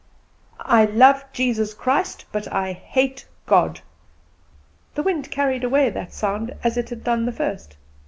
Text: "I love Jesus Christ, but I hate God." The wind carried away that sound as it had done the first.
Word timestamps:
"I 0.65 0.85
love 0.85 1.25
Jesus 1.31 1.75
Christ, 1.75 2.25
but 2.31 2.51
I 2.51 2.71
hate 2.71 3.23
God." 3.45 3.81
The 4.95 5.03
wind 5.03 5.29
carried 5.29 5.63
away 5.63 5.91
that 5.91 6.11
sound 6.11 6.55
as 6.63 6.75
it 6.75 6.89
had 6.89 7.03
done 7.03 7.23
the 7.27 7.31
first. 7.31 7.77